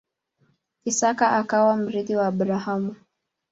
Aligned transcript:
Isaka 0.89 1.25
akawa 1.39 1.73
mrithi 1.81 2.13
wa 2.19 2.25
Abrahamu. 2.31 2.91